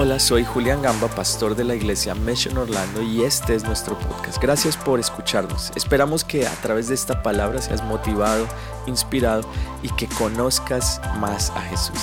[0.00, 4.40] Hola, soy Julián Gamba, pastor de la iglesia Mission Orlando y este es nuestro podcast.
[4.40, 5.72] Gracias por escucharnos.
[5.74, 8.46] Esperamos que a través de esta palabra seas motivado,
[8.86, 9.42] inspirado
[9.82, 11.98] y que conozcas más a Jesús.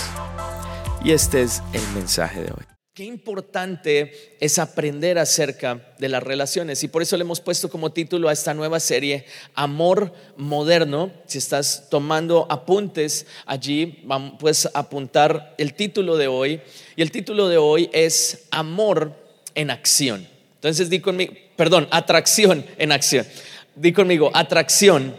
[1.05, 2.74] Y este es el mensaje de hoy.
[2.95, 7.91] Qué importante es aprender acerca de las relaciones y por eso le hemos puesto como
[7.91, 11.11] título a esta nueva serie Amor Moderno.
[11.25, 14.01] Si estás tomando apuntes allí,
[14.39, 16.61] puedes apuntar el título de hoy
[16.95, 19.11] y el título de hoy es Amor
[19.55, 20.25] en acción.
[20.53, 23.27] Entonces di conmigo, perdón, atracción en acción.
[23.75, 25.17] Di conmigo, atracción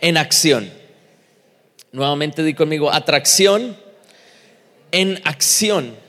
[0.00, 0.72] en acción.
[1.92, 3.76] Nuevamente di conmigo, atracción
[4.90, 6.07] en acción.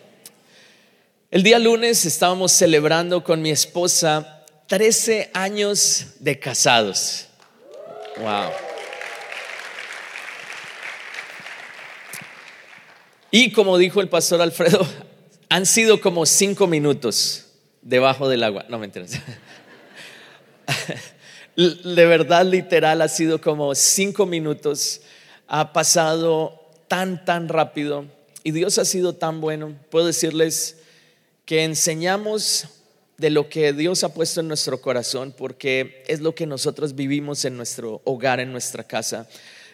[1.32, 7.28] El día lunes estábamos celebrando con mi esposa 13 años de casados.
[8.18, 8.50] Wow.
[13.30, 14.84] Y como dijo el pastor Alfredo,
[15.50, 17.46] han sido como cinco minutos
[17.84, 18.66] debajo del agua.
[18.68, 19.22] No me entiendes.
[21.56, 25.02] De verdad, literal, ha sido como cinco minutos.
[25.48, 28.08] Ha pasado tan, tan rápido.
[28.44, 29.76] Y Dios ha sido tan bueno.
[29.92, 30.78] Puedo decirles
[31.50, 32.66] que enseñamos
[33.18, 37.44] de lo que Dios ha puesto en nuestro corazón, porque es lo que nosotros vivimos
[37.44, 39.28] en nuestro hogar, en nuestra casa.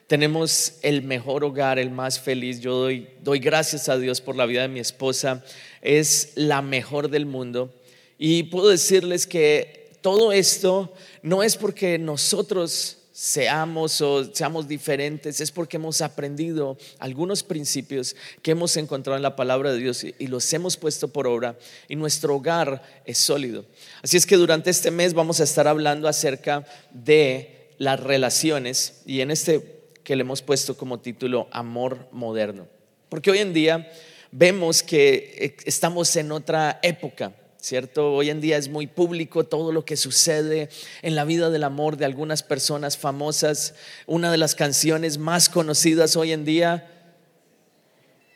[0.08, 2.62] Tenemos el mejor hogar, el más feliz.
[2.62, 2.88] Yo
[3.22, 5.44] doy, gracias a Dios por la vida de mi esposa.
[5.82, 7.76] Es la mejor del mundo.
[8.18, 15.50] Y puedo decirles que todo esto no es porque nosotros seamos o seamos diferentes, es
[15.50, 20.52] porque hemos aprendido algunos principios que hemos encontrado en la palabra de Dios y los
[20.52, 21.58] hemos puesto por obra
[21.88, 23.64] y nuestro hogar es sólido.
[24.04, 29.22] Así es que durante este mes vamos a estar hablando acerca de las relaciones y
[29.22, 32.68] en este que le hemos puesto como título Amor Moderno.
[33.08, 33.90] Porque hoy en día
[34.34, 37.32] vemos que estamos en otra época
[37.66, 38.14] ¿cierto?
[38.14, 40.70] Hoy en día es muy público todo lo que sucede
[41.02, 43.74] en la vida del amor de algunas personas famosas.
[44.06, 46.88] Una de las canciones más conocidas hoy en día,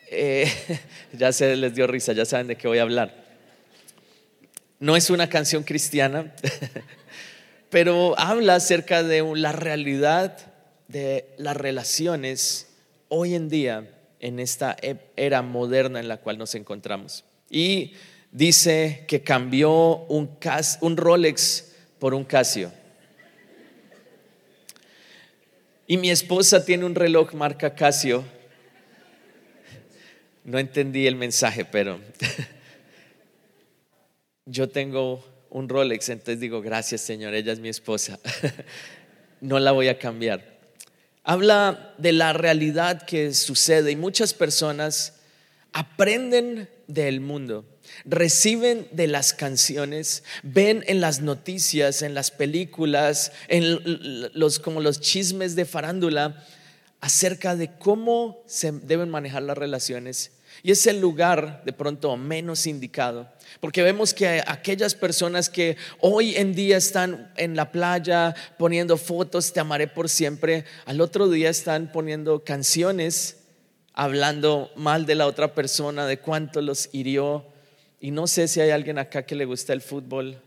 [0.10, 0.52] eh,
[1.14, 3.24] ya se les dio risa, ya saben de qué voy a hablar.
[4.80, 6.34] No es una canción cristiana,
[7.70, 10.40] pero habla acerca de la realidad
[10.88, 12.68] de las relaciones
[13.10, 17.26] hoy en día en esta e-, era moderna en la cual nos encontramos.
[17.48, 17.94] Y
[18.32, 22.72] dice que cambió un, Rolex por un Casio.
[25.88, 28.24] Y mi esposa tiene un reloj marca Casio.
[30.44, 32.00] No entendí el mensaje, pero
[34.46, 38.20] yo tengo un Rolex, entonces digo, gracias Señor, ella es mi esposa.
[39.42, 40.60] No la voy a cambiar.
[41.24, 45.22] Habla de la realidad que sucede y muchas personas
[45.72, 47.64] aprenden del mundo
[48.06, 53.80] reciben de las canciones, ven en las noticias, en las películas, en
[54.34, 56.46] los como los chismes de farándula
[57.02, 60.32] acerca de cómo se deben manejar las relaciones.
[60.64, 63.30] Y es el lugar de pronto menos indicado,
[63.62, 69.54] porque vemos que aquellas personas que hoy en día están en la playa poniendo fotos,
[69.54, 73.38] te amaré por siempre, al otro día están poniendo canciones
[73.94, 77.46] hablando mal de la otra persona, de cuánto los hirió,
[78.00, 80.42] y no sé si hay alguien acá que le gusta el fútbol.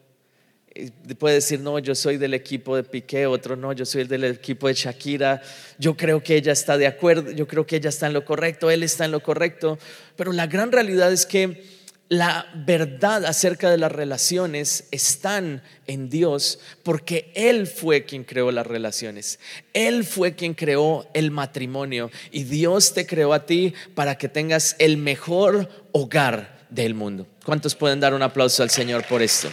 [1.19, 4.69] Puede decir, no, yo soy del equipo de Piqué, otro no, yo soy del equipo
[4.69, 5.43] de Shakira.
[5.79, 8.71] Yo creo que ella está de acuerdo, yo creo que ella está en lo correcto,
[8.71, 9.79] él está en lo correcto.
[10.17, 11.63] Pero la gran realidad es que
[12.09, 18.67] la verdad acerca de las relaciones están en Dios porque Él fue quien creó las
[18.67, 19.41] relaciones.
[19.73, 24.77] Él fue quien creó el matrimonio y Dios te creó a ti para que tengas
[24.79, 27.27] el mejor hogar del mundo.
[27.45, 29.49] ¿Cuántos pueden dar un aplauso al Señor por esto?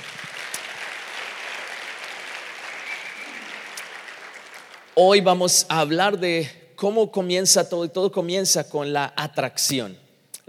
[4.95, 9.97] Hoy vamos a hablar de cómo comienza todo y todo comienza con la atracción.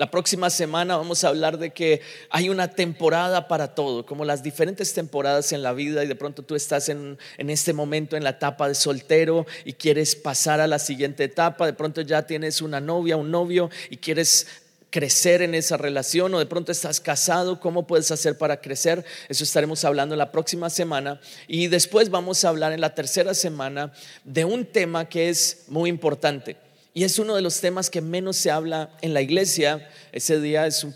[0.01, 2.01] La próxima semana vamos a hablar de que
[2.31, 6.43] hay una temporada para todo, como las diferentes temporadas en la vida y de pronto
[6.43, 10.67] tú estás en, en, este momento en la etapa de soltero y quieres pasar a
[10.67, 14.47] la siguiente etapa, de pronto ya tienes una novia, un novio y quieres
[14.91, 19.05] crecer en esa relación o de pronto estás casado, ¿cómo puedes hacer para crecer?
[19.29, 23.93] Eso estaremos hablando la próxima semana y después vamos a hablar en la tercera semana
[24.25, 26.57] de un tema que es muy importante
[26.93, 29.89] y es uno de los temas que menos se habla en la iglesia.
[30.13, 30.93] Ese día es un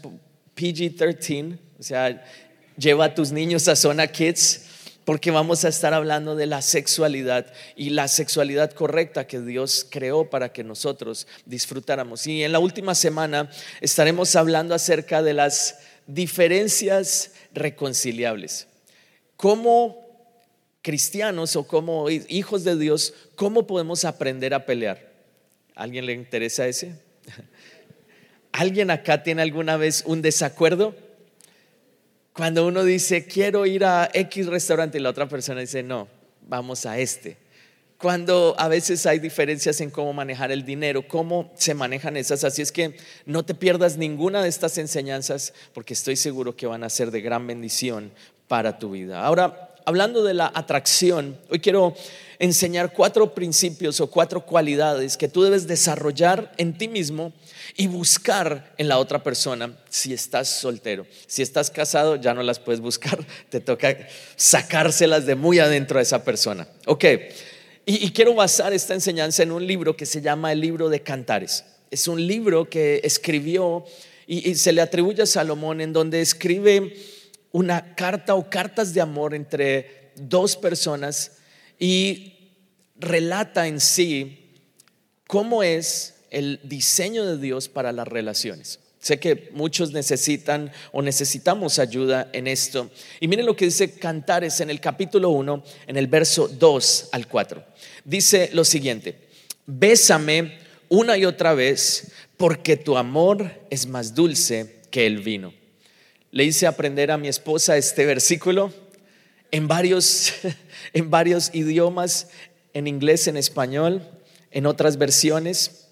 [0.56, 2.24] PG-13, o sea,
[2.76, 4.73] lleva a tus niños a zona kids
[5.04, 10.30] porque vamos a estar hablando de la sexualidad y la sexualidad correcta que Dios creó
[10.30, 12.26] para que nosotros disfrutáramos.
[12.26, 18.66] Y en la última semana estaremos hablando acerca de las diferencias reconciliables.
[19.36, 20.04] Como
[20.80, 25.12] cristianos o como hijos de Dios, ¿cómo podemos aprender a pelear?
[25.74, 26.94] ¿Alguien le interesa ese?
[28.52, 30.94] ¿Alguien acá tiene alguna vez un desacuerdo?
[32.34, 36.08] Cuando uno dice, quiero ir a X restaurante y la otra persona dice, no,
[36.48, 37.36] vamos a este.
[37.96, 42.42] Cuando a veces hay diferencias en cómo manejar el dinero, cómo se manejan esas.
[42.42, 46.82] Así es que no te pierdas ninguna de estas enseñanzas porque estoy seguro que van
[46.82, 48.10] a ser de gran bendición
[48.48, 49.24] para tu vida.
[49.24, 51.94] Ahora, hablando de la atracción, hoy quiero
[52.38, 57.32] enseñar cuatro principios o cuatro cualidades que tú debes desarrollar en ti mismo
[57.76, 61.06] y buscar en la otra persona si estás soltero.
[61.26, 63.18] Si estás casado, ya no las puedes buscar,
[63.50, 63.96] te toca
[64.36, 66.68] sacárselas de muy adentro a esa persona.
[66.86, 67.04] Ok,
[67.86, 71.64] y, quiero basar esta enseñanza en un libro que se llama el libro de Cantares.
[71.90, 73.84] Es un libro que escribió
[74.26, 76.94] y se le atribuye a Salomón en donde escribe
[77.52, 81.32] una carta o cartas de amor entre dos personas
[81.84, 82.32] y
[82.96, 84.54] relata en sí
[85.26, 88.80] cómo es el diseño de Dios para las relaciones.
[89.00, 92.90] Sé que muchos necesitan o necesitamos ayuda en esto.
[93.20, 97.28] Y miren lo que dice Cantares en el capítulo 1, en el verso 2 al
[97.28, 97.62] 4.
[98.06, 99.18] Dice lo siguiente,
[99.66, 100.56] bésame
[100.88, 105.52] una y otra vez porque tu amor es más dulce que el vino.
[106.30, 108.72] Le hice aprender a mi esposa este versículo
[109.54, 110.32] en varios,
[110.92, 112.28] en varios idiomas,
[112.72, 114.02] en inglés, en español,
[114.50, 115.88] en otras versiones.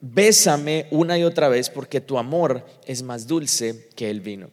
[0.00, 4.50] Bésame una y otra vez porque tu amor es más dulce que el vino.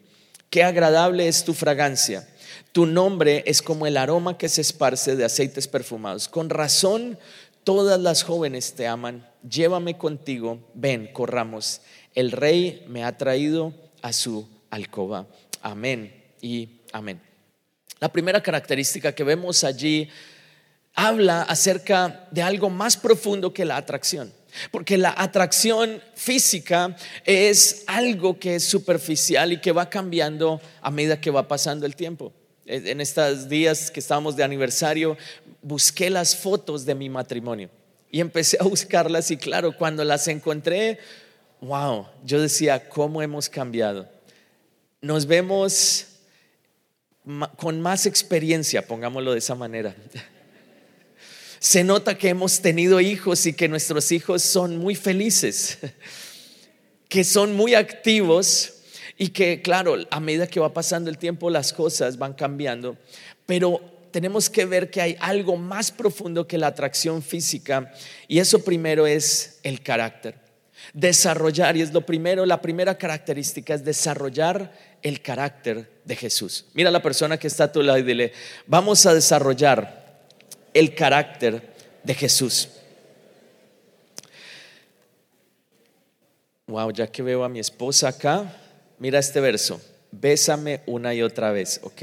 [0.50, 2.28] Qué agradable es tu fragancia.
[2.72, 6.28] Tu nombre es como el aroma que se esparce de aceites perfumados.
[6.28, 7.18] Con razón,
[7.63, 9.28] todas las jóvenes te aman.
[9.50, 10.60] Llévame contigo.
[10.74, 11.81] Ven, corramos.
[12.16, 15.28] El rey me ha traído a su alcoba.
[15.62, 17.26] Amén y amén.
[17.99, 20.09] La primera característica que vemos allí
[20.94, 24.33] habla acerca de algo más profundo que la atracción.
[24.71, 26.95] Porque la atracción física
[27.25, 31.95] es algo que es superficial y que va cambiando a medida que va pasando el
[31.95, 32.33] tiempo.
[32.65, 35.17] En estos días que estábamos de aniversario,
[35.61, 37.69] busqué las fotos de mi matrimonio
[38.09, 40.99] y empecé a buscarlas y claro, cuando las encontré,
[41.61, 44.09] wow, yo decía, ¿cómo hemos cambiado?
[45.01, 46.17] Nos vemos
[47.57, 49.95] con más experiencia, pongámoslo de esa manera.
[51.59, 55.79] Se nota que hemos tenido hijos y que nuestros hijos son muy felices,
[57.09, 58.74] que son muy activos
[59.18, 62.97] y que, claro, a medida que va pasando el tiempo las cosas van cambiando,
[63.45, 63.81] pero
[64.12, 67.91] tenemos que ver que hay algo más profundo que la atracción física
[68.27, 70.35] y eso primero es el carácter.
[70.94, 74.71] Desarrollar, y es lo primero, la primera característica es desarrollar
[75.01, 76.65] el carácter de Jesús.
[76.74, 78.31] Mira a la persona que está a tu lado y dile,
[78.65, 80.24] vamos a desarrollar
[80.74, 81.62] el carácter
[82.01, 82.69] de Jesús.
[86.68, 88.56] Wow, ya que veo a mi esposa acá,
[89.00, 89.81] mira este verso,
[90.12, 92.01] bésame una y otra vez, ok.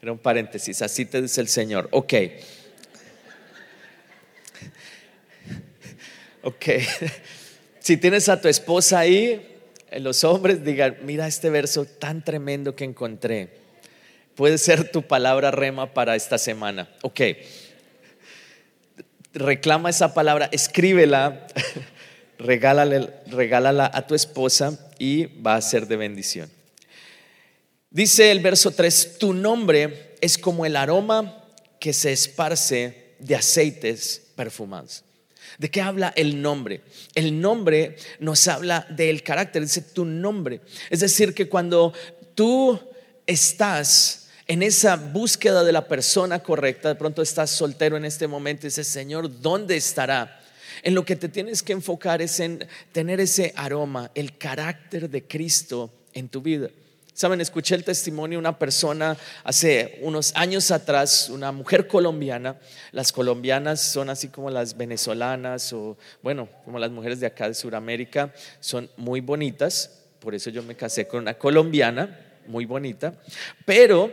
[0.00, 2.14] Era un paréntesis, así te dice el Señor, ok.
[6.42, 6.66] Ok.
[7.80, 9.53] Si tienes a tu esposa ahí,
[10.00, 13.58] los hombres digan, mira este verso tan tremendo que encontré.
[14.34, 16.88] Puede ser tu palabra rema para esta semana.
[17.02, 17.20] Ok.
[19.32, 21.46] Reclama esa palabra, escríbela,
[22.38, 26.50] regálala a tu esposa y va a ser de bendición.
[27.90, 31.44] Dice el verso 3, tu nombre es como el aroma
[31.78, 35.03] que se esparce de aceites perfumados.
[35.58, 36.82] ¿De qué habla el nombre?
[37.14, 40.60] El nombre nos habla del carácter, dice tu nombre.
[40.90, 41.92] Es decir, que cuando
[42.34, 42.80] tú
[43.26, 48.66] estás en esa búsqueda de la persona correcta, de pronto estás soltero en este momento
[48.66, 50.40] y dices, Señor, ¿dónde estará?
[50.82, 55.24] En lo que te tienes que enfocar es en tener ese aroma, el carácter de
[55.24, 56.68] Cristo en tu vida.
[57.16, 62.58] Saben, escuché el testimonio de una persona hace unos años atrás, una mujer colombiana.
[62.90, 67.54] Las colombianas son así como las venezolanas o, bueno, como las mujeres de acá de
[67.54, 70.02] Sudamérica, son muy bonitas.
[70.18, 72.18] Por eso yo me casé con una colombiana,
[72.48, 73.14] muy bonita.
[73.64, 74.10] Pero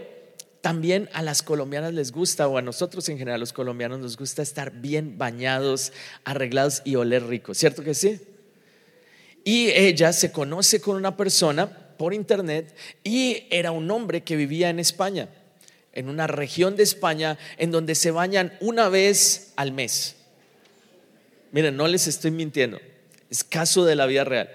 [0.61, 4.43] también a las colombianas les gusta, o a nosotros en general, los colombianos nos gusta
[4.43, 5.91] estar bien bañados,
[6.23, 7.55] arreglados y oler rico.
[7.55, 8.21] ¿Cierto que sí?
[9.43, 14.71] Y ella se conoce con una persona por internet y era un hombre que vivía
[14.71, 15.29] en España,
[15.93, 20.15] en una región de España en donde se bañan una vez al mes.
[21.51, 22.79] Miren, no les estoy mintiendo,
[23.29, 24.49] es caso de la vida real.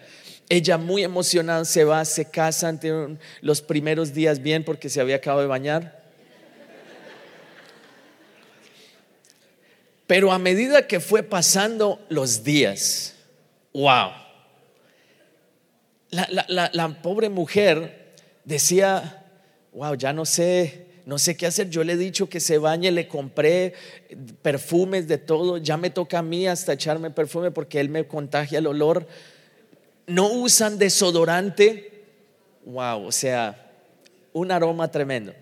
[0.48, 5.14] Ella muy emocionada se va, se casan, tienen los primeros días bien porque se había
[5.14, 6.02] acabado de bañar.
[10.08, 13.14] Pero a medida que fue pasando los días,
[13.72, 14.25] wow,
[16.16, 19.24] la, pobre mujer decía,
[19.72, 21.70] wow, ya no sé, no sé qué hacer.
[21.70, 23.74] Yo le he dicho que se bañe, le compré
[24.42, 28.58] perfumes de todo, ya me toca a mí hasta echarme perfume porque él me contagia
[28.58, 29.06] el olor.
[30.06, 32.04] No usan desodorante,
[32.64, 33.72] wow, o sea,
[34.32, 35.34] un aroma tremendo.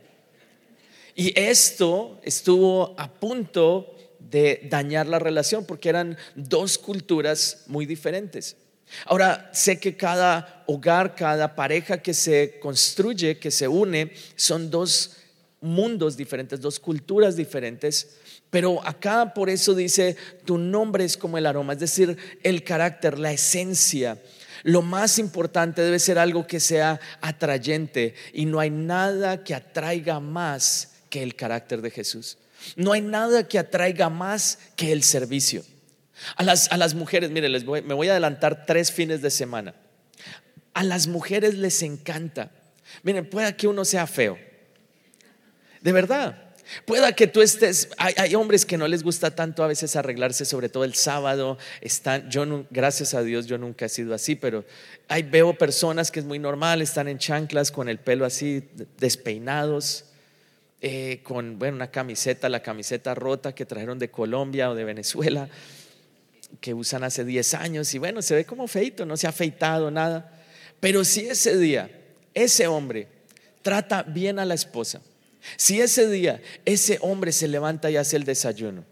[1.14, 8.56] Y esto estuvo a punto de dañar la relación porque eran dos culturas muy diferentes.
[9.06, 15.16] Ahora, sé que cada hogar, cada pareja que se construye, que se une, son dos
[15.60, 18.16] mundos diferentes, dos culturas diferentes.
[18.50, 23.18] Pero acá por eso dice, tu nombre es como el aroma, es decir, el carácter,
[23.18, 24.22] la esencia.
[24.62, 30.20] Lo más importante debe ser algo que sea atrayente y no hay nada que atraiga
[30.20, 32.38] más que el carácter de Jesús.
[32.76, 35.64] No hay nada que atraiga más que el servicio.
[36.36, 39.74] A las, a las mujeres, mire, les me voy a adelantar tres fines de semana.
[40.72, 42.50] A las mujeres les encanta.
[43.02, 44.38] Miren, pueda que uno sea feo.
[45.80, 46.40] De verdad.
[46.86, 50.70] Pueda que tú estés, hay, hombres que no les gusta tanto a veces arreglarse, sobre
[50.70, 51.58] todo el sábado.
[51.82, 54.64] Están, yo gracias a Dios, yo nunca he sido así, pero
[55.08, 58.66] hay, veo personas que es muy normal, están en chanclas con el pelo así
[58.98, 60.06] despeinados
[60.86, 65.48] eh, con bueno, una camiseta, la camiseta rota que trajeron de Colombia o de Venezuela,
[66.60, 69.90] que usan hace 10 años y bueno, se ve como feito, no se ha afeitado
[69.90, 70.42] nada.
[70.80, 71.90] Pero si ese día
[72.34, 73.08] ese hombre
[73.62, 75.00] trata bien a la esposa,
[75.56, 78.84] si ese día ese hombre se levanta y hace el desayuno,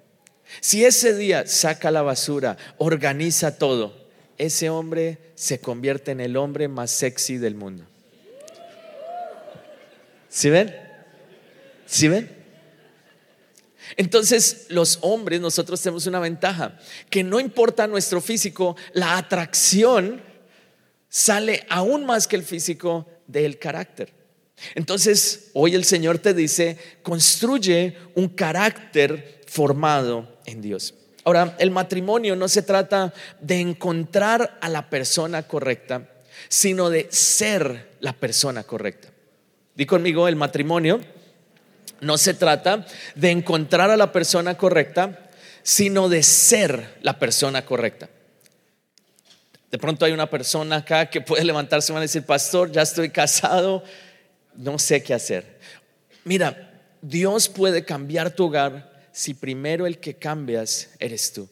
[0.60, 6.68] si ese día saca la basura, organiza todo, ese hombre se convierte en el hombre
[6.68, 7.84] más sexy del mundo.
[10.28, 10.74] ¿Sí ven?
[11.86, 12.41] ¿Sí ven?
[13.96, 16.78] Entonces los hombres, nosotros tenemos una ventaja,
[17.10, 20.22] que no importa nuestro físico, la atracción
[21.08, 24.12] sale aún más que el físico del carácter.
[24.74, 30.94] Entonces, hoy el Señor te dice, construye un carácter formado en Dios.
[31.24, 36.08] Ahora, el matrimonio no se trata de encontrar a la persona correcta,
[36.48, 39.08] sino de ser la persona correcta.
[39.74, 41.00] Di conmigo, el matrimonio
[42.02, 45.30] no se trata de encontrar a la persona correcta,
[45.62, 48.10] sino de ser la persona correcta.
[49.70, 53.82] De pronto hay una persona acá que puede levantarse y decir, pastor, ya estoy casado,
[54.54, 55.58] no sé qué hacer.
[56.24, 61.48] Mira, Dios puede cambiar tu hogar si primero el que cambias eres tú.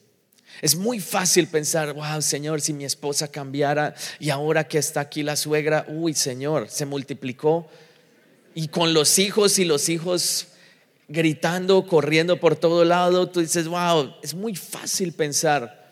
[0.60, 5.22] Es muy fácil pensar, wow, Señor, si mi esposa cambiara y ahora que está aquí
[5.22, 7.70] la suegra, uy, Señor, se multiplicó
[8.60, 10.48] y con los hijos y los hijos
[11.08, 15.90] gritando, corriendo por todo lado, tú dices, wow, es muy fácil pensar,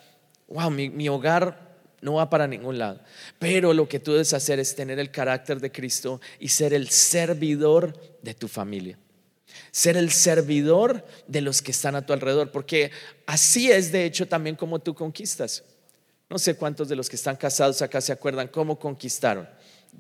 [0.48, 3.00] wow, mi, hogar no va para ningún lado.
[3.38, 6.90] Pero lo que tú debes hacer es tener el carácter de Cristo y ser el
[6.90, 8.98] servidor de tu familia.
[9.70, 12.90] Ser el servidor de los que están a tu alrededor, porque
[13.25, 15.64] así es de hecho también como tú conquistas.
[16.28, 19.48] No sé cuántos de los que están casados acá se acuerdan cómo conquistaron.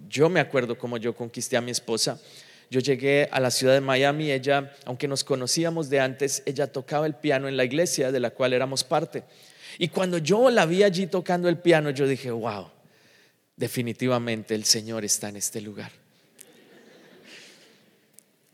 [0.06, 2.20] Yo me acuerdo cómo yo conquisté a mi esposa.
[2.70, 7.06] Yo llegué a la ciudad de Miami, ella, aunque nos conocíamos de antes, ella tocaba
[7.06, 9.24] el piano en la iglesia de la cual éramos parte.
[9.78, 12.70] Y cuando yo la vi allí tocando el piano, yo dije, wow,
[13.56, 15.90] definitivamente el Señor está en este lugar.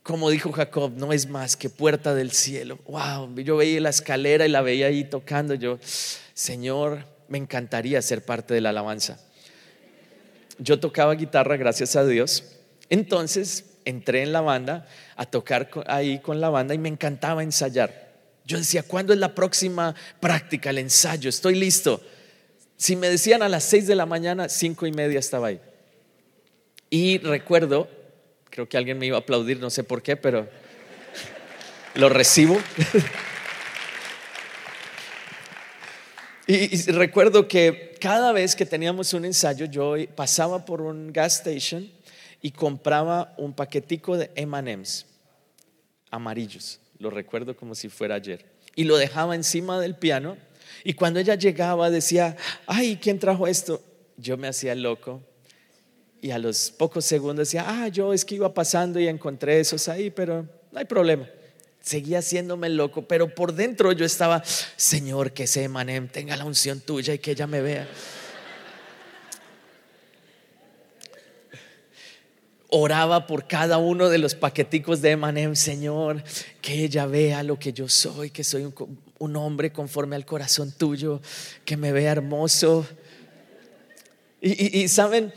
[0.05, 2.79] Como dijo Jacob, no es más que puerta del cielo.
[2.87, 5.55] Wow, yo veía la escalera y la veía ahí tocando.
[5.55, 5.79] Yo,
[6.35, 9.19] Señor, me encantaría ser parte de la alabanza.
[10.59, 12.45] Yo tocaba guitarra, gracias a Dios.
[12.91, 14.87] Entonces, entré en la banda
[15.17, 18.13] a tocar ahí con la banda y me encantaba ensayar.
[18.45, 21.31] Yo decía, ¿cuándo es la próxima práctica, el ensayo?
[21.31, 22.01] Estoy listo.
[22.77, 25.61] Si me decían a las seis de la mañana, cinco y media estaba ahí.
[26.91, 27.89] Y recuerdo,
[28.51, 30.49] creo que alguien me iba a aplaudir, no sé por qué, pero
[31.95, 32.57] lo recibo.
[36.47, 41.39] y, y recuerdo que cada vez que teníamos un ensayo, yo pasaba por un gas
[41.39, 41.91] station
[42.45, 45.07] y compraba un paquetico de MMs
[46.11, 48.45] amarillos, lo recuerdo como si fuera ayer,
[48.77, 50.37] y lo dejaba encima del piano
[50.85, 52.37] y cuando ella llegaba decía,
[52.67, 53.83] ay, ¿quién trajo esto?
[54.19, 55.23] Yo me hacía loco
[56.21, 59.89] y a los pocos segundos decía, ah, yo es que iba pasando y encontré esos
[59.89, 61.27] ahí, pero no hay problema.
[61.81, 64.43] Seguía haciéndome loco, pero por dentro yo estaba,
[64.77, 67.89] Señor, que ese Emanem tenga la unción tuya y que ella me vea.
[72.77, 76.23] Oraba por cada uno de los paqueticos de Emanem, Señor,
[76.61, 78.73] que ella vea lo que yo soy, que soy
[79.19, 81.21] un, hombre conforme al corazón tuyo,
[81.65, 82.87] que me vea hermoso.
[84.41, 85.33] y saben,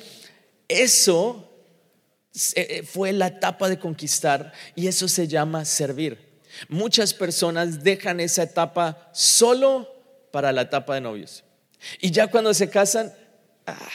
[0.67, 1.47] eso
[2.55, 6.19] eh, fue la etapa de conquistar y eso se llama servir.
[6.69, 9.89] Muchas personas dejan esa etapa solo
[10.31, 11.43] para la etapa de novios.
[11.99, 13.13] Y ya cuando se casan,
[13.65, 13.89] ah,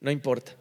[0.00, 0.52] no importa.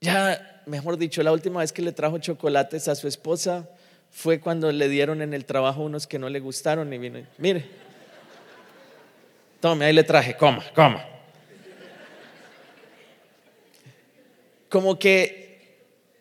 [0.00, 3.68] Ya, mejor dicho, la última vez que le trajo chocolates a su esposa
[4.10, 7.64] fue cuando le dieron en el trabajo unos que no le gustaron y vino, mire,
[9.60, 11.06] tome, ahí le traje, coma, coma.
[14.68, 15.42] Como que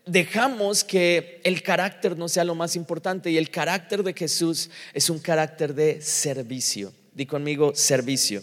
[0.05, 5.10] dejamos que el carácter no sea lo más importante y el carácter de Jesús es
[5.10, 6.91] un carácter de servicio.
[7.13, 8.41] Di conmigo, servicio.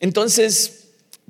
[0.00, 0.75] Entonces,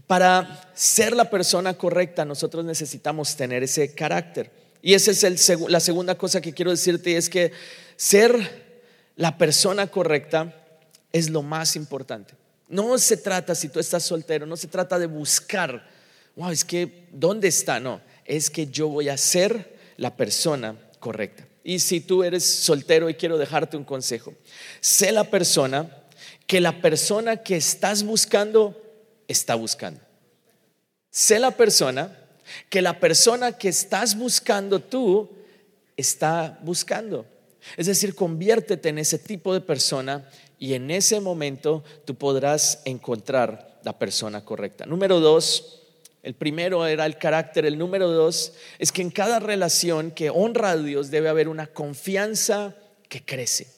[0.06, 4.50] para ser la persona correcta, nosotros necesitamos tener ese carácter.
[4.82, 7.52] Y esa es la segunda cosa que quiero decirte, es que
[7.96, 8.66] ser
[9.16, 10.54] la persona correcta
[11.12, 12.34] es lo más importante.
[12.68, 15.88] No se trata, si tú estás soltero, no se trata de buscar,
[16.36, 17.80] wow, es que, ¿dónde está?
[17.80, 21.46] No, es que yo voy a ser la persona correcta.
[21.64, 24.34] Y si tú eres soltero y quiero dejarte un consejo,
[24.80, 25.90] sé la persona
[26.46, 28.80] que la persona que estás buscando
[29.28, 30.00] está buscando.
[31.10, 32.16] Sé la persona
[32.68, 35.30] que la persona que estás buscando tú
[35.96, 37.26] está buscando.
[37.76, 40.28] Es decir, conviértete en ese tipo de persona
[40.58, 44.86] y en ese momento tú podrás encontrar la persona correcta.
[44.86, 45.82] Número dos,
[46.22, 47.66] el primero era el carácter.
[47.66, 51.68] El número dos es que en cada relación que honra a Dios debe haber una
[51.68, 52.74] confianza
[53.08, 53.75] que crece.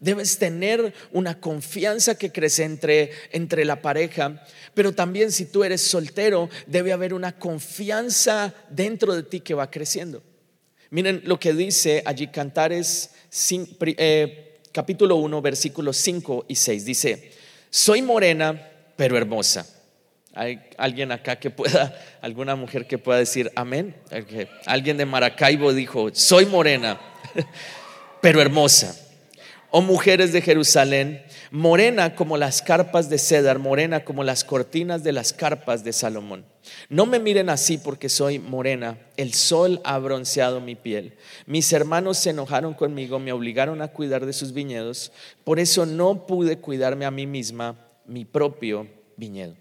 [0.00, 5.82] Debes tener una confianza que crece entre, entre la pareja, pero también si tú eres
[5.82, 10.22] soltero, debe haber una confianza dentro de ti que va creciendo.
[10.90, 13.10] Miren lo que dice allí Cantares
[13.48, 16.84] eh, capítulo 1, versículos 5 y 6.
[16.84, 17.32] Dice,
[17.70, 19.66] soy morena, pero hermosa
[20.34, 23.96] ¿Hay alguien acá que pueda, alguna mujer que pueda decir amén?
[24.64, 27.00] Alguien de Maracaibo dijo, soy morena,
[28.20, 28.96] pero hermosa.
[29.72, 35.12] Oh mujeres de Jerusalén, morena como las carpas de cedar, morena como las cortinas de
[35.12, 36.44] las carpas de Salomón.
[36.88, 41.16] No me miren así porque soy morena, el sol ha bronceado mi piel.
[41.46, 45.12] Mis hermanos se enojaron conmigo, me obligaron a cuidar de sus viñedos,
[45.44, 49.54] por eso no pude cuidarme a mí misma, mi propio viñedo.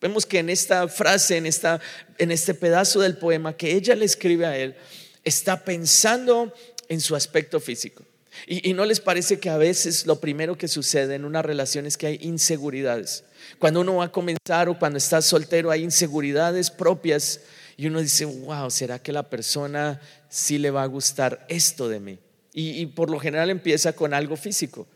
[0.00, 1.80] Vemos que en esta frase, en, esta,
[2.18, 4.74] en este pedazo del poema que ella le escribe a él,
[5.22, 6.52] está pensando
[6.88, 8.04] en su aspecto físico.
[8.46, 11.96] Y, no les parece que a veces lo primero que sucede en una relación es
[11.96, 13.24] que hay inseguridades.
[13.58, 17.40] Cuando uno va a comenzar o cuando está soltero hay inseguridades propias
[17.76, 22.00] y uno dice, wow, ¿será que la persona sí le va a gustar esto de
[22.00, 22.18] mí?
[22.52, 24.86] Y, por lo general empieza con algo físico,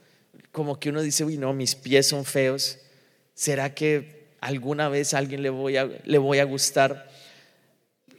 [0.50, 2.78] como que uno dice, uy, no, mis pies son feos.
[3.34, 7.08] ¿Será que alguna vez a alguien le voy a, le voy a gustar.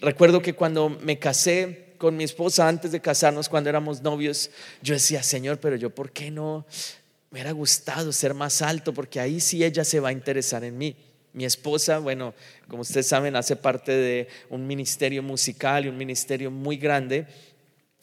[0.02, 4.50] Recuerdo que cuando me casé con mi esposa, antes de casarnos, cuando éramos novios,
[4.82, 6.66] yo decía, Señor, pero yo, ¿por qué no
[7.30, 8.94] me hubiera gustado ser más alto?
[8.94, 10.96] Porque ahí sí ella se va a interesar en mí.
[11.34, 12.34] Mi esposa, bueno,
[12.68, 17.28] como ustedes saben, hace parte de un ministerio musical y un ministerio muy grande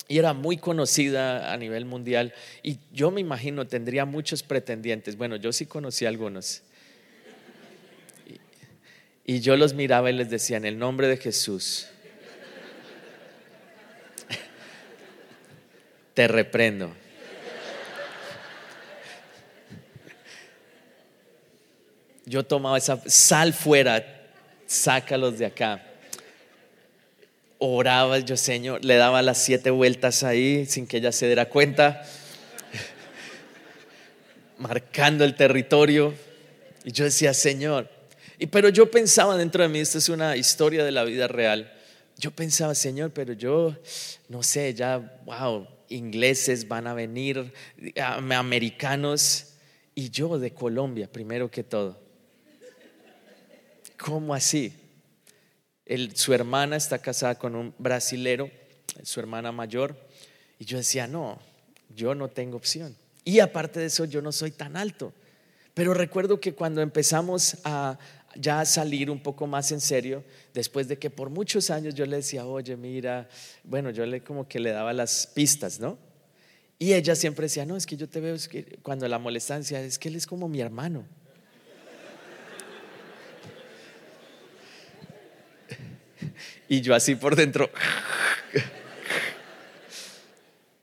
[0.08, 2.34] y era muy conocida a nivel mundial.
[2.62, 5.16] Y yo me imagino tendría muchos pretendientes.
[5.16, 6.62] Bueno, yo sí conocí algunos.
[9.24, 11.86] Y yo los miraba y les decía, en el nombre de Jesús,
[16.14, 16.94] te reprendo.
[22.24, 24.04] Yo tomaba esa, sal fuera,
[24.66, 25.82] sácalos de acá.
[27.58, 32.02] Oraba yo, Señor, le daba las siete vueltas ahí sin que ella se diera cuenta,
[34.58, 36.14] marcando el territorio.
[36.84, 37.88] Y yo decía, Señor,
[38.38, 41.72] y pero yo pensaba dentro de mí, esta es una historia de la vida real.
[42.18, 43.76] Yo pensaba, Señor, pero yo
[44.28, 47.52] no sé, ya, wow, ingleses van a venir,
[47.96, 49.54] americanos,
[49.94, 52.00] y yo de Colombia, primero que todo.
[53.98, 54.74] ¿Cómo así?
[56.14, 58.50] su hermana está casada con un brasilero,
[59.02, 59.94] su hermana mayor,
[60.58, 61.38] y yo decía, no,
[61.94, 62.96] yo no tengo opción.
[63.24, 65.12] Y aparte de eso, yo no soy tan alto.
[65.74, 67.98] Pero recuerdo que cuando empezamos a,
[68.36, 72.16] ya salir un poco más en serio, después de que por muchos años yo le
[72.16, 73.28] decía, oye, mira,
[73.64, 75.98] bueno, yo le como que le daba las pistas, ¿no?
[76.78, 79.80] Y ella siempre decía, no, es que yo te veo, es que cuando la molestancia,
[79.80, 81.04] es que él es como mi hermano.
[86.68, 87.70] Y yo así por dentro.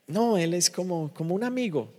[0.08, 1.94] No, él es como, como un amigo.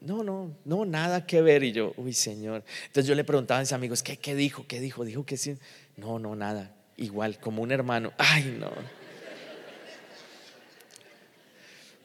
[0.00, 1.62] No, no, no, nada que ver.
[1.62, 2.64] Y yo, uy, Señor.
[2.86, 4.64] Entonces yo le preguntaba a mis amigos, ¿qué, qué dijo?
[4.66, 5.04] ¿Qué dijo?
[5.04, 5.56] Dijo que sí.
[5.96, 6.74] No, no, nada.
[6.96, 8.12] Igual, como un hermano.
[8.18, 8.70] Ay, no.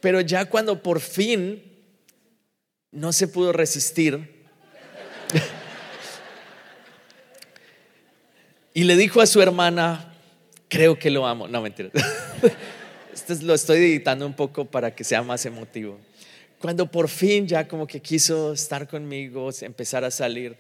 [0.01, 1.63] Pero ya cuando por fin
[2.91, 4.45] no se pudo resistir
[8.73, 10.13] y le dijo a su hermana,
[10.67, 11.47] creo que lo amo.
[11.47, 11.89] No, mentira.
[13.13, 15.97] Esto lo estoy editando un poco para que sea más emotivo.
[16.65, 20.57] Cuando por fin ya como que quiso estar conmigo, empezar a salir,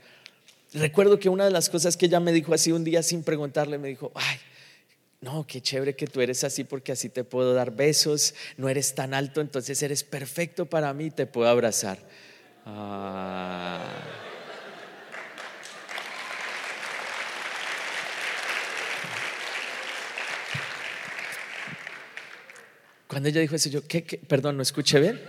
[0.71, 3.79] recuerdo que una de las cosas que ella me dijo así un día sin preguntarle,
[3.79, 4.37] me dijo, ay,
[5.21, 8.93] no, qué chévere que tú eres así porque así te puedo dar besos, no eres
[8.93, 11.97] tan alto, entonces eres perfecto para mí, te puedo abrazar.
[12.67, 13.83] Ah.
[23.07, 25.19] Cuando ella dijo eso, yo, ¿qué, Perdón, ¿no escuché bien?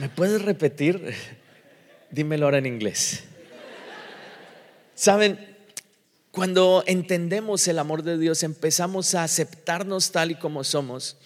[0.00, 1.14] ¿Me puedes repetir?
[2.10, 3.24] Dímelo ahora en inglés.
[4.94, 5.38] Saben,
[6.30, 11.18] cuando entendemos el amor de Dios, empezamos a aceptarnos tal y como somos,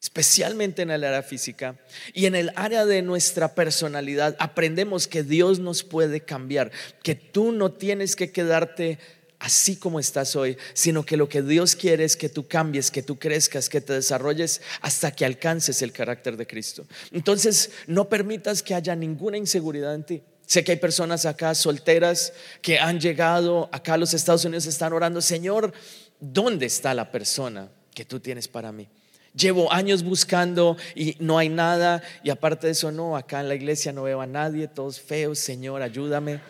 [0.00, 1.80] especialmente en el área física
[2.14, 6.70] y en el área de nuestra personalidad, aprendemos que Dios nos puede cambiar,
[7.02, 9.00] que tú no tienes que quedarte
[9.40, 13.02] así como estás hoy, sino que lo que Dios quiere es que tú cambies, que
[13.02, 16.86] tú crezcas, que te desarrolles hasta que alcances el carácter de Cristo.
[17.10, 20.22] Entonces, no permitas que haya ninguna inseguridad en ti.
[20.46, 24.92] Sé que hay personas acá solteras que han llegado acá a los Estados Unidos, están
[24.92, 25.72] orando, Señor,
[26.20, 28.88] ¿dónde está la persona que tú tienes para mí?
[29.32, 32.02] Llevo años buscando y no hay nada.
[32.24, 35.38] Y aparte de eso, no, acá en la iglesia no veo a nadie, todos feos,
[35.38, 36.40] Señor, ayúdame.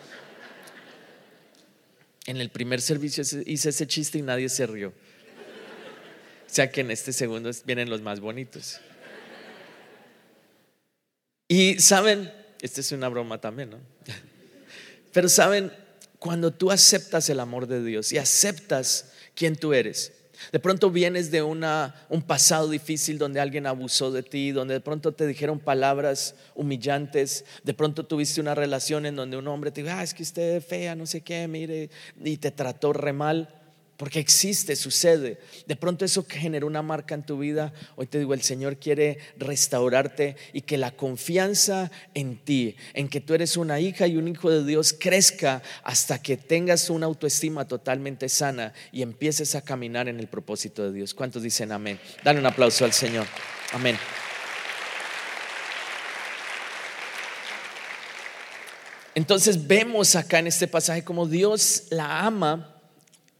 [2.31, 4.87] En el primer servicio hice ese chiste y nadie se rió.
[4.87, 4.93] O
[6.53, 8.79] sea que en este segundo vienen los más bonitos.
[11.49, 13.79] Y saben, esta es una broma también, ¿no?
[15.11, 15.73] Pero saben,
[16.19, 20.13] cuando tú aceptas el amor de Dios y aceptas quién tú eres,
[20.51, 24.81] de pronto vienes de una, un pasado difícil donde alguien abusó de ti, donde de
[24.81, 29.83] pronto te dijeron palabras humillantes, de pronto tuviste una relación en donde un hombre te
[29.83, 31.89] dijo, ah, es que usted es fea, no sé qué, mire,
[32.23, 33.60] y te trató re mal
[34.01, 35.37] porque existe, sucede.
[35.67, 37.71] De pronto eso generó una marca en tu vida.
[37.95, 43.21] Hoy te digo, el Señor quiere restaurarte y que la confianza en ti, en que
[43.21, 47.67] tú eres una hija y un hijo de Dios, crezca hasta que tengas una autoestima
[47.67, 51.13] totalmente sana y empieces a caminar en el propósito de Dios.
[51.13, 51.99] ¿Cuántos dicen amén?
[52.23, 53.27] Dale un aplauso al Señor.
[53.71, 53.99] Amén.
[59.13, 62.70] Entonces vemos acá en este pasaje como Dios la ama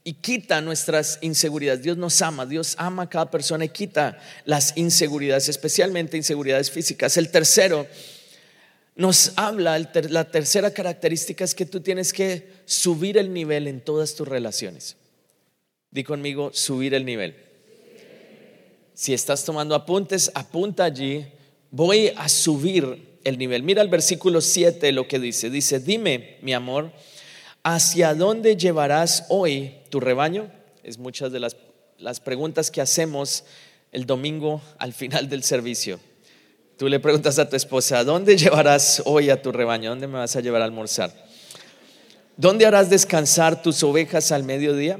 [0.03, 1.83] y quita nuestras inseguridades.
[1.83, 7.17] Dios nos ama, Dios ama a cada persona y quita las inseguridades, especialmente inseguridades físicas.
[7.17, 7.87] El tercero
[8.95, 9.77] nos habla,
[10.09, 14.97] la tercera característica es que tú tienes que subir el nivel en todas tus relaciones.
[15.91, 17.35] Di conmigo, subir el nivel.
[18.93, 21.25] Si estás tomando apuntes, apunta allí.
[21.69, 23.63] Voy a subir el nivel.
[23.63, 25.49] Mira el versículo 7 lo que dice.
[25.49, 26.91] Dice, dime, mi amor,
[27.63, 30.51] ¿hacia dónde llevarás hoy tu rebaño?
[30.81, 31.55] Es muchas de las,
[31.99, 33.43] las preguntas que hacemos
[33.91, 35.99] el domingo al final del servicio.
[36.77, 39.91] Tú le preguntas a tu esposa, ¿dónde llevarás hoy a tu rebaño?
[39.91, 41.13] ¿Dónde me vas a llevar a almorzar?
[42.35, 44.99] ¿Dónde harás descansar tus ovejas al mediodía?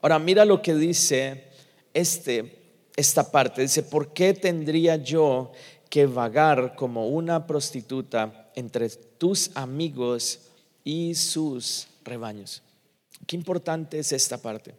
[0.00, 1.44] Ahora mira lo que dice
[1.92, 2.56] este,
[2.96, 3.60] esta parte.
[3.60, 5.52] Dice, ¿por qué tendría yo
[5.90, 10.40] que vagar como una prostituta entre tus amigos
[10.84, 12.62] y sus rebaños?
[13.28, 14.74] Qué importante es esta parte.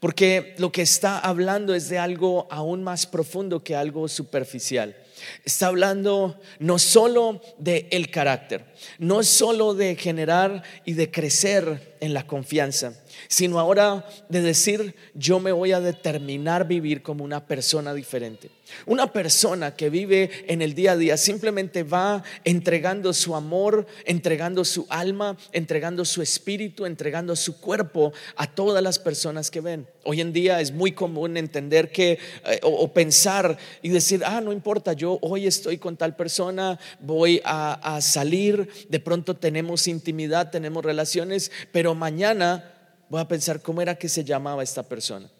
[0.00, 4.96] Porque lo que está hablando es de algo aún más profundo que algo superficial.
[5.44, 8.64] Está hablando no solo de el carácter,
[8.98, 12.92] no solo de generar y de crecer en la confianza,
[13.28, 18.50] sino ahora de decir, yo me voy a determinar vivir como una persona diferente.
[18.86, 24.64] Una persona que vive en el día a día simplemente va entregando su amor, entregando
[24.64, 29.86] su alma, entregando su espíritu, entregando su cuerpo a todas las personas que ven.
[30.04, 34.52] Hoy en día es muy común entender que eh, o, pensar y decir, ah, no
[34.52, 40.84] importa, yo hoy estoy con tal persona, voy a salir, de pronto tenemos intimidad, tenemos
[40.84, 42.73] relaciones, pero mañana
[43.08, 45.30] voy a pensar cómo era que se llamaba esta persona.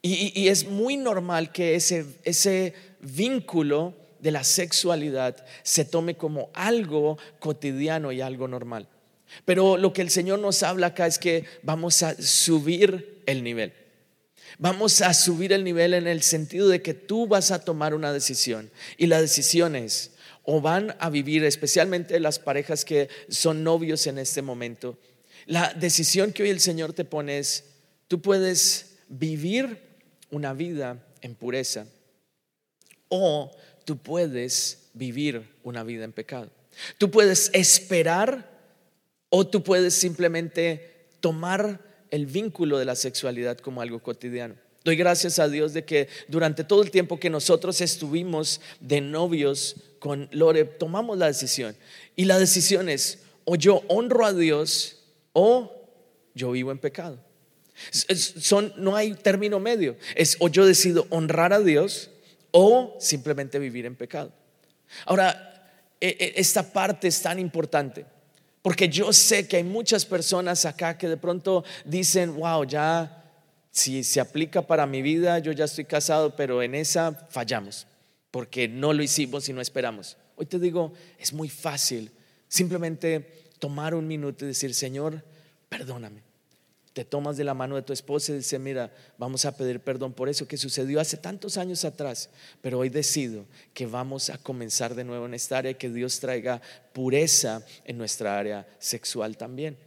[0.00, 7.18] Y, es muy normal que ese, ese vínculo de la sexualidad se tome como algo
[7.40, 8.88] cotidiano y algo normal.
[9.44, 13.72] Pero lo que el Señor nos habla acá es que vamos a subir el nivel.
[14.58, 18.12] Vamos a subir el nivel en el sentido de que tú vas a tomar una
[18.12, 24.06] decisión y la decisión es o van a vivir, especialmente las parejas que son novios
[24.06, 24.98] en este momento.
[25.48, 27.64] La decisión que hoy el Señor te pone es,
[28.06, 29.80] tú puedes vivir
[30.30, 31.86] una vida en pureza
[33.08, 33.50] o
[33.86, 36.50] tú puedes vivir una vida en pecado.
[36.98, 38.46] Tú puedes esperar
[39.30, 41.80] o tú puedes simplemente tomar
[42.10, 44.54] el vínculo de la sexualidad como algo cotidiano.
[44.84, 49.76] Doy gracias a Dios de que durante todo el tiempo que nosotros estuvimos de novios
[49.98, 51.74] con Lore, tomamos la decisión.
[52.16, 54.97] Y la decisión es, o yo honro a Dios
[55.38, 55.72] o
[56.34, 57.24] yo vivo en pecado.
[57.92, 59.96] Son, no hay término medio.
[60.16, 62.10] Es o yo decido honrar a Dios
[62.50, 64.32] o simplemente vivir en pecado.
[65.06, 65.54] Ahora,
[66.00, 68.04] e, e, esta parte es tan importante
[68.62, 73.24] porque yo sé que hay muchas personas acá que de pronto dicen, wow, ya
[73.70, 77.86] si se aplica para mi vida, yo ya estoy casado, pero en esa fallamos,
[78.32, 80.16] porque no lo hicimos y no esperamos.
[80.36, 82.10] Hoy te digo, es muy fácil
[82.48, 85.22] simplemente tomar un minuto y decir, Señor,
[85.68, 86.28] perdóname
[86.98, 90.12] te tomas de la mano de tu esposa y dices, mira, vamos a pedir perdón
[90.12, 92.28] por eso que sucedió hace tantos años atrás,
[92.60, 96.18] pero hoy decido que vamos a comenzar de nuevo en esta área y que Dios
[96.18, 96.60] traiga
[96.92, 99.78] pureza en nuestra área sexual también.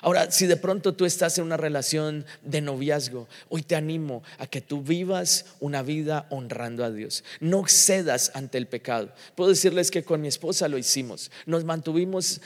[0.00, 4.46] Ahora, si de pronto tú estás en una relación de noviazgo, hoy te animo a
[4.46, 7.24] que tú vivas una vida honrando a Dios.
[7.40, 9.12] No cedas ante el pecado.
[9.34, 11.32] Puedo decirles que con mi esposa lo hicimos.
[11.44, 12.40] Nos mantuvimos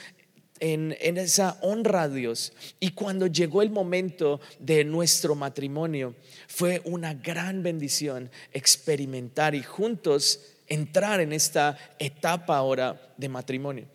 [0.59, 2.53] en, esa honra a Dios.
[2.79, 6.15] Y cuando llegó el momento de nuestro matrimonio,
[6.47, 13.85] fue una gran bendición experimentar y juntos entrar en esta etapa ahora de matrimonio.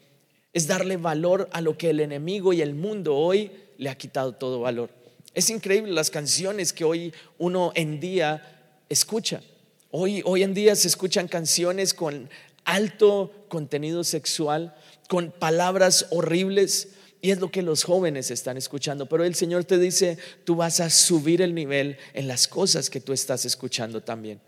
[0.52, 4.32] Es darle valor a lo que el enemigo y el mundo hoy le ha quitado
[4.32, 4.90] todo valor.
[5.34, 9.42] Es increíble las canciones que hoy uno en día escucha.
[9.90, 12.28] Hoy, hoy en día se escuchan canciones con
[12.64, 14.74] alto contenido sexual,
[15.12, 16.88] con palabras horribles.
[17.20, 19.10] Y es lo que los jóvenes están escuchando.
[19.10, 22.98] Pero el Señor te dice, tú vas a subir el nivel en las cosas que
[22.98, 24.40] tú estás escuchando también.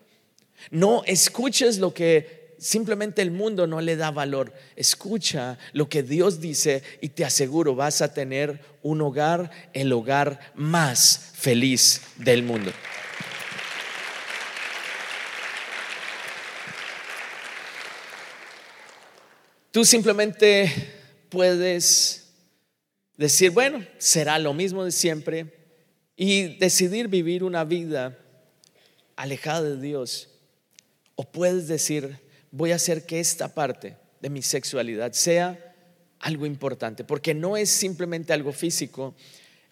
[0.71, 4.55] No escuches lo que simplemente el mundo no le da valor.
[4.75, 10.41] Escucha lo que Dios dice y te aseguro vas a tener un hogar, el hogar
[10.55, 12.73] más feliz del mundo.
[19.75, 20.73] Tú simplemente
[21.31, 22.29] puedes
[23.17, 25.53] decir, bueno, será lo mismo de siempre
[26.15, 28.17] y decidir vivir una vida
[29.17, 30.29] alejada de Dios.
[31.17, 32.21] O puedes decir,
[32.53, 35.75] voy a hacer que esta parte de mi sexualidad sea
[36.21, 39.17] algo importante, porque no es simplemente algo físico,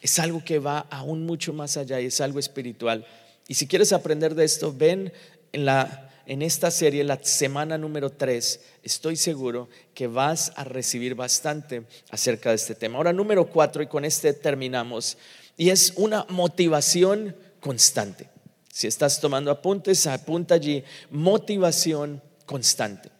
[0.01, 3.07] es algo que va aún mucho más allá y es algo espiritual.
[3.47, 5.13] Y si quieres aprender de esto, ven
[5.53, 11.15] en la en esta serie, la semana número 3, estoy seguro que vas a recibir
[11.15, 12.99] bastante acerca de este tema.
[12.99, 15.19] Ahora, número 4, y con este terminamos,
[15.57, 18.29] y es una motivación constante.
[18.73, 23.11] Si estás tomando apuntes, apunta allí, motivación constante.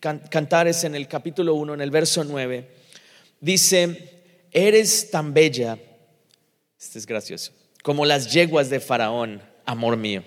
[0.00, 2.68] Cantar es en el capítulo 1, en el verso 9,
[3.40, 5.78] dice, eres tan bella,
[6.78, 10.22] este es gracioso, como las yeguas de Faraón, amor mío.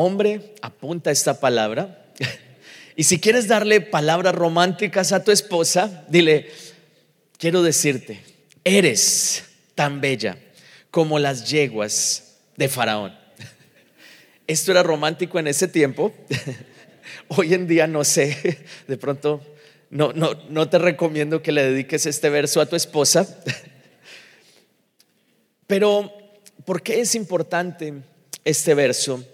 [0.00, 2.06] Hombre, apunta esta palabra.
[2.94, 6.50] Y si quieres darle palabras románticas a tu esposa, dile,
[7.36, 8.20] quiero decirte,
[8.64, 9.44] eres
[9.76, 10.36] tan bella
[10.90, 13.16] como las yeguas de Faraón.
[14.48, 16.12] Esto era romántico en ese tiempo.
[17.28, 18.58] Hoy en día no sé,
[18.88, 19.40] de pronto
[19.90, 23.28] no, no, no te recomiendo que le dediques este verso a tu esposa.
[25.68, 26.12] Pero,
[26.64, 27.94] ¿por qué es importante
[28.44, 29.24] este verso?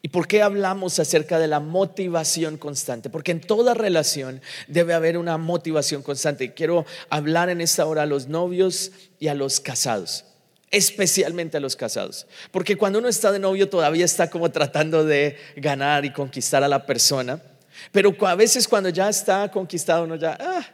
[0.00, 3.10] ¿Y por qué hablamos acerca de la motivación constante?
[3.10, 6.54] Porque en toda relación debe haber una motivación constante.
[6.54, 10.24] Quiero hablar en esta hora a los novios y a los casados,
[10.70, 12.28] especialmente a los casados.
[12.52, 16.68] Porque cuando uno está de novio todavía está como tratando de ganar y conquistar a
[16.68, 17.42] la persona.
[17.90, 20.64] Pero a veces cuando ya está conquistado uno ya, ah,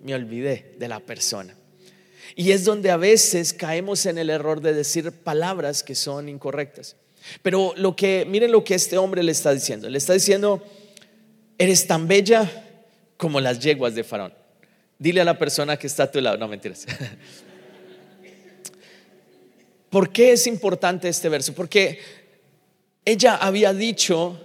[0.00, 1.56] me olvidé de la persona.
[2.36, 6.96] Y es donde a veces caemos en el error de decir palabras que son incorrectas.
[7.42, 9.88] Pero lo que, miren lo que este hombre le está diciendo.
[9.88, 10.62] Le está diciendo,
[11.58, 12.50] eres tan bella
[13.16, 14.34] como las yeguas de Faraón.
[14.98, 16.86] Dile a la persona que está a tu lado, no mentiras.
[19.90, 21.52] ¿Por qué es importante este verso?
[21.52, 22.00] Porque
[23.04, 24.40] ella había dicho,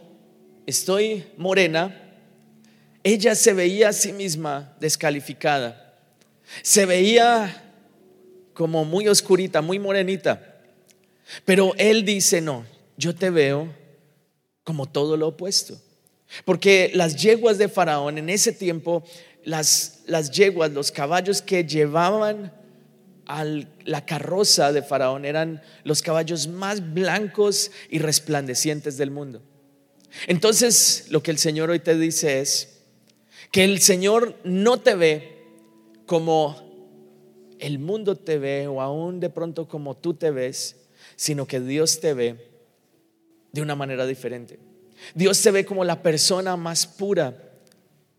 [0.66, 1.96] estoy morena,
[3.04, 5.96] ella se veía a sí misma descalificada,
[6.62, 7.64] se veía
[8.54, 10.57] como muy oscurita, muy morenita.
[11.46, 12.66] Pero Él dice, no,
[12.98, 13.74] yo te veo
[14.64, 15.80] como todo lo opuesto.
[16.46, 19.04] Porque las yeguas de Faraón en ese tiempo,
[19.44, 22.54] las, las yeguas, los caballos que llevaban
[23.26, 23.46] a
[23.86, 29.42] la carroza de Faraón eran los caballos más blancos y resplandecientes del mundo.
[30.28, 32.80] Entonces, lo que el Señor hoy te dice es
[33.52, 35.38] que el Señor no te ve
[36.06, 36.68] como
[37.60, 40.76] el mundo te ve o aún de pronto como tú te ves,
[41.18, 42.50] sino que Dios te ve
[43.52, 44.58] de una manera diferente.
[45.14, 47.36] Dios te ve como la persona más pura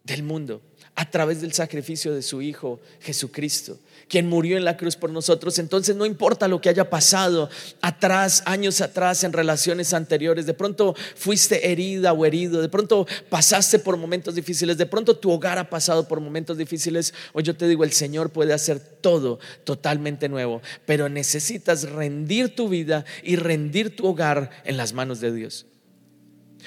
[0.04, 0.60] del mundo
[0.98, 5.60] a través del sacrificio de su Hijo Jesucristo, quien murió en la cruz por nosotros.
[5.60, 7.48] Entonces no importa lo que haya pasado
[7.80, 13.78] atrás, años atrás, en relaciones anteriores, de pronto fuiste herida o herido, de pronto pasaste
[13.78, 17.68] por momentos difíciles, de pronto tu hogar ha pasado por momentos difíciles, hoy yo te
[17.68, 23.94] digo, el Señor puede hacer todo totalmente nuevo, pero necesitas rendir tu vida y rendir
[23.94, 25.66] tu hogar en las manos de Dios.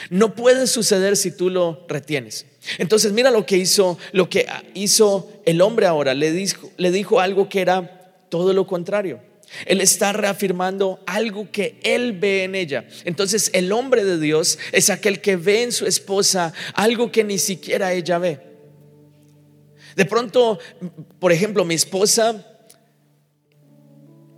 [0.10, 2.46] No puede suceder si tú lo retienes.
[2.78, 6.14] Entonces mira lo que hizo, lo que hizo el hombre ahora.
[6.14, 9.20] Le dijo, le dijo algo que era todo lo contrario.
[9.66, 12.88] Él está reafirmando algo que él ve en ella.
[13.04, 17.38] Entonces el hombre de Dios es aquel que ve en su esposa algo que ni
[17.38, 18.40] siquiera ella ve.
[19.96, 20.58] De pronto,
[21.20, 22.46] por ejemplo, mi esposa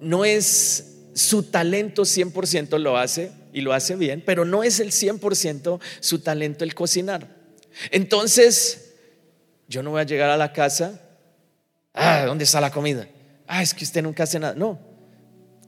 [0.02, 4.92] no es su talento 100% lo hace y lo hace bien, pero no es el
[4.92, 7.43] 100% su talento el cocinar.
[7.92, 8.96] Entonces,
[9.68, 11.02] yo no voy a llegar a la casa,
[11.94, 13.08] ah, ¿dónde está la comida?
[13.48, 14.56] Ah, es que usted nunca hace nada.
[14.56, 14.80] No.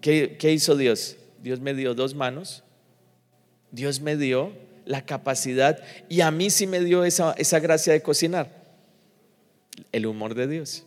[0.01, 1.17] ¿Qué, qué hizo Dios?
[1.41, 2.63] Dios me dio dos manos,
[3.71, 4.53] Dios me dio
[4.85, 8.63] la capacidad y a mí sí me dio esa, esa gracia de cocinar.
[9.91, 10.85] El humor de Dios.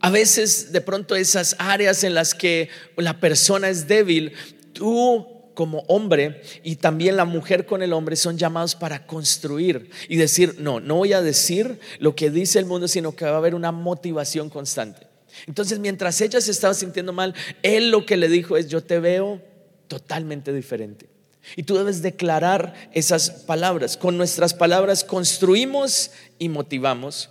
[0.00, 4.32] A veces de pronto esas áreas en las que la persona es débil,
[4.72, 10.16] tú como hombre y también la mujer con el hombre son llamados para construir y
[10.16, 13.36] decir, no, no voy a decir lo que dice el mundo, sino que va a
[13.36, 15.06] haber una motivación constante.
[15.46, 19.00] Entonces, mientras ella se estaba sintiendo mal, él lo que le dijo es, yo te
[19.00, 19.42] veo
[19.86, 21.10] totalmente diferente.
[21.56, 23.98] Y tú debes declarar esas palabras.
[23.98, 27.28] Con nuestras palabras construimos y motivamos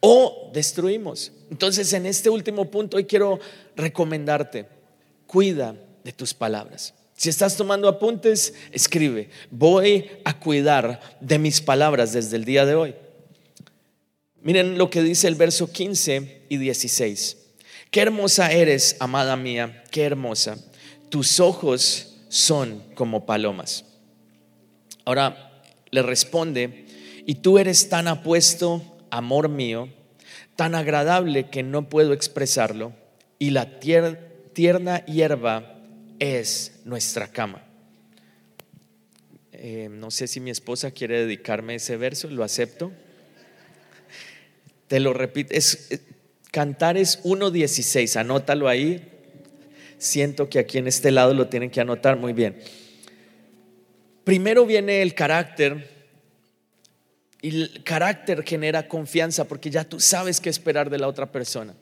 [0.00, 1.32] o destruimos.
[1.50, 3.40] Entonces, en este último punto, hoy quiero
[3.74, 4.68] recomendarte,
[5.26, 5.74] cuida
[6.04, 6.92] de tus palabras.
[7.16, 12.74] Si estás tomando apuntes, escribe, voy a cuidar de mis palabras desde el día de
[12.74, 12.94] hoy.
[14.42, 17.36] Miren lo que dice el verso 15 y 16.
[17.90, 20.56] Qué hermosa eres, amada mía, qué hermosa.
[21.08, 23.84] Tus ojos son como palomas.
[25.04, 26.86] Ahora le responde,
[27.26, 29.88] y tú eres tan apuesto, amor mío,
[30.56, 32.92] tan agradable que no puedo expresarlo,
[33.38, 35.73] y la tierna hierba
[36.24, 37.62] es nuestra cama.
[39.52, 42.92] Eh, no sé si mi esposa quiere dedicarme ese verso, lo acepto.
[44.88, 46.00] Te lo repito, es, eh,
[46.52, 49.10] es 1.16, anótalo ahí.
[49.98, 52.58] Siento que aquí en este lado lo tienen que anotar muy bien.
[54.24, 55.90] Primero viene el carácter,
[57.42, 61.74] y el carácter genera confianza porque ya tú sabes qué esperar de la otra persona.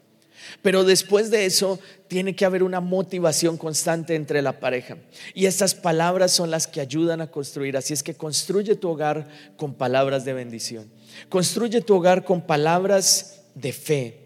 [0.62, 1.78] Pero después de eso
[2.08, 4.98] tiene que haber una motivación constante entre la pareja.
[5.34, 7.76] Y estas palabras son las que ayudan a construir.
[7.76, 10.90] Así es que construye tu hogar con palabras de bendición.
[11.28, 14.18] Construye tu hogar con palabras de fe.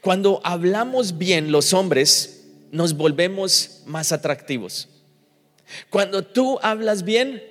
[0.00, 4.88] Cuando hablamos bien los hombres, nos volvemos más atractivos.
[5.90, 7.42] Cuando tú hablas bien,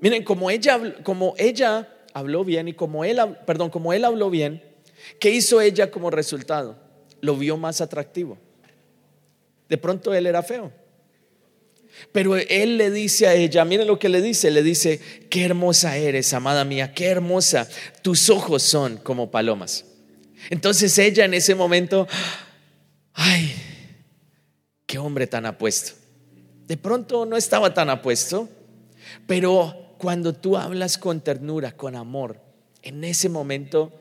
[0.00, 4.62] miren, como ella, como ella habló bien y como él, perdón, como él habló bien,
[5.20, 6.85] ¿qué hizo ella como resultado?
[7.20, 8.38] Lo vio más atractivo.
[9.68, 10.72] De pronto él era feo.
[12.12, 15.00] Pero él le dice a ella, miren lo que le dice, le dice,
[15.30, 17.68] qué hermosa eres, amada mía, qué hermosa,
[18.02, 19.84] tus ojos son como palomas.
[20.50, 22.06] Entonces ella en ese momento,
[23.14, 23.52] ay,
[24.86, 25.92] qué hombre tan apuesto.
[26.66, 28.48] De pronto no estaba tan apuesto,
[29.26, 32.40] pero cuando tú hablas con ternura, con amor,
[32.82, 33.92] en ese momento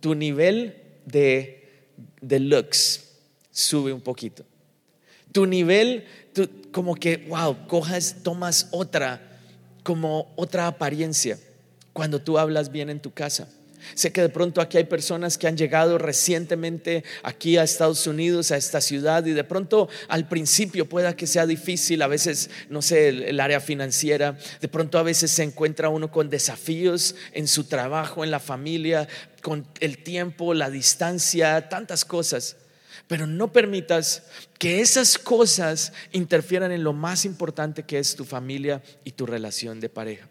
[0.00, 0.76] tu nivel
[1.06, 1.59] de,
[2.20, 3.04] de looks
[3.50, 4.44] sube un poquito.
[5.32, 6.04] Tu nivel,
[6.72, 9.20] como que, wow, cojas, tomas otra,
[9.82, 11.38] como otra apariencia
[11.92, 13.48] cuando tú hablas bien en tu casa.
[13.94, 18.50] Sé que de pronto aquí hay personas que han llegado recientemente aquí a Estados Unidos,
[18.50, 22.82] a esta ciudad, y de pronto al principio pueda que sea difícil, a veces, no
[22.82, 27.64] sé, el, área financiera, de pronto a veces se encuentra uno con desafíos en su
[27.64, 29.08] trabajo, en la familia,
[29.42, 32.56] con el tiempo, la distancia, tantas cosas.
[33.06, 34.24] Pero no permitas
[34.58, 39.80] que esas cosas interfieran en lo más importante que es tu familia y tu relación
[39.80, 40.28] de pareja.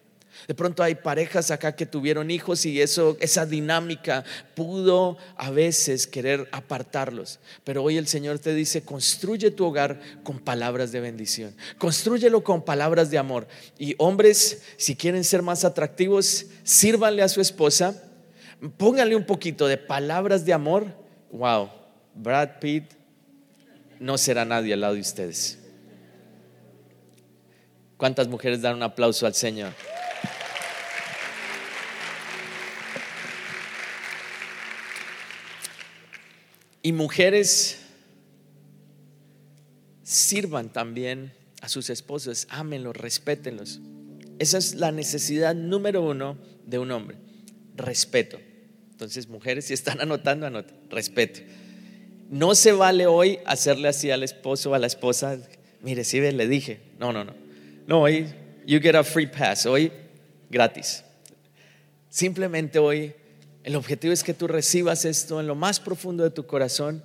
[0.49, 4.23] De pronto hay parejas acá que tuvieron hijos y eso, esa dinámica
[4.55, 7.37] pudo a veces querer apartarlos.
[7.63, 11.55] Pero hoy el Señor te dice, construye tu hogar con palabras de bendición.
[11.77, 13.47] Construyelo con palabras de amor.
[13.77, 18.01] Y hombres, si quieren ser más atractivos, sírvanle a su esposa,
[18.77, 20.87] pónganle un poquito de palabras de amor.
[21.31, 21.69] Wow,
[22.15, 22.85] Brad Pitt
[23.99, 25.59] no será nadie al lado de ustedes.
[27.97, 29.73] ¿Cuántas mujeres dan un aplauso al Señor?
[36.81, 37.79] Y mujeres
[40.03, 43.79] sirvan también a sus esposos, ámenlos, respétenlos.
[44.39, 47.17] Esa es la necesidad número uno de un hombre,
[47.75, 48.39] respeto.
[48.91, 51.41] Entonces, mujeres, si están anotando, anoten, respeto.
[52.29, 55.37] No se vale hoy hacerle así al esposo o a la esposa,
[55.81, 57.33] mire, si le dije, no, no, no.
[57.87, 58.27] No, hoy,
[58.65, 59.91] you get a free pass, hoy
[60.49, 61.03] gratis.
[62.09, 63.13] Simplemente hoy
[63.63, 67.03] el objetivo es que tú recibas esto en lo más profundo de tu corazón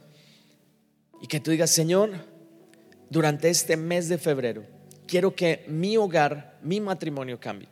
[1.20, 2.12] y que tú digas, Señor,
[3.10, 4.64] durante este mes de febrero,
[5.06, 7.68] quiero que mi hogar, mi matrimonio cambie.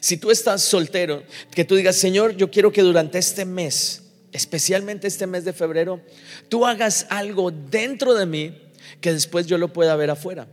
[0.00, 4.02] Si tú estás soltero, que tú digas, Señor, yo quiero que durante este mes,
[4.32, 6.00] especialmente este mes de febrero,
[6.48, 8.62] tú hagas algo dentro de mí
[9.00, 10.46] que después yo lo pueda ver afuera.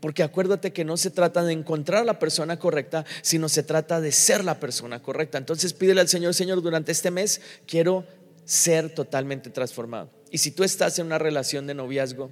[0.00, 4.12] Porque acuérdate que no se trata de encontrar la persona correcta, sino se trata de
[4.12, 5.38] ser la persona correcta.
[5.38, 8.04] Entonces pídele al Señor, Señor, durante este mes quiero
[8.44, 10.10] ser totalmente transformado.
[10.30, 12.30] Y si tú estás en una relación de noviazgo,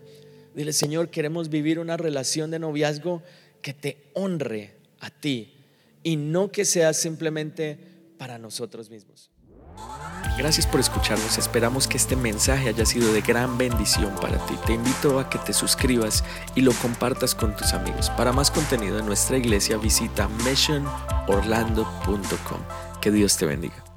[0.54, 3.22] dile, Señor, queremos vivir una relación de noviazgo
[3.60, 5.54] que te honre a ti
[6.02, 7.78] y no que sea simplemente
[8.16, 9.30] para nosotros mismos.
[10.38, 11.36] Gracias por escucharnos.
[11.36, 14.54] Esperamos que este mensaje haya sido de gran bendición para ti.
[14.66, 16.22] Te invito a que te suscribas
[16.54, 18.08] y lo compartas con tus amigos.
[18.10, 22.60] Para más contenido en nuestra iglesia visita missionorlando.com.
[23.00, 23.87] Que Dios te bendiga.